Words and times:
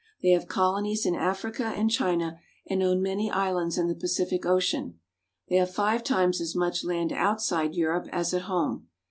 They 0.23 0.29
have 0.31 0.47
colonies 0.47 1.05
in 1.05 1.13
Africa 1.13 1.63
and 1.65 1.91
China, 1.91 2.39
and 2.67 2.81
own 2.81 3.03
many 3.03 3.29
islands 3.29 3.77
in 3.77 3.87
the 3.87 3.93
Pacific 3.93 4.47
Ocean. 4.47 4.97
They 5.47 5.57
have 5.57 5.69
five 5.75 6.03
times 6.03 6.41
as 6.41 6.55
much 6.55 6.83
land 6.83 7.13
outside 7.13 7.75
Europe 7.75 8.07
as 8.11 8.33
at 8.33 8.41
home. 8.41 8.87